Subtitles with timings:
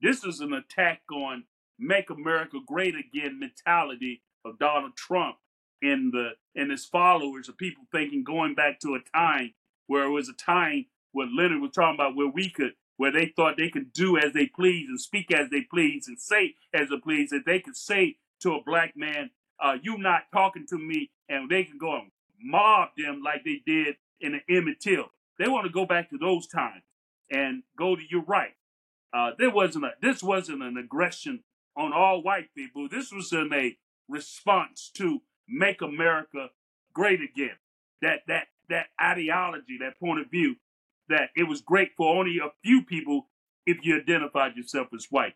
[0.00, 1.44] This is an attack on
[1.78, 5.36] "Make America Great Again" mentality of Donald Trump
[5.82, 9.54] and the and his followers, of people thinking going back to a time
[9.86, 13.32] where it was a time what Leonard was talking about, where we could, where they
[13.34, 16.90] thought they could do as they please and speak as they please and say as
[16.90, 19.30] they please, that they could say to a black man,
[19.60, 23.62] uh, "You not talking to me," and they can go and mob them like they
[23.66, 25.12] did in the Emmett Till.
[25.38, 26.84] They want to go back to those times
[27.30, 28.54] and go to your right.
[29.12, 31.44] Uh, there wasn't a, this wasn't an aggression
[31.76, 32.88] on all white people.
[32.88, 33.76] This was in a
[34.08, 36.48] response to make America
[36.92, 37.56] great again.
[38.02, 40.56] That that that ideology, that point of view,
[41.08, 43.28] that it was great for only a few people
[43.66, 45.34] if you identified yourself as white.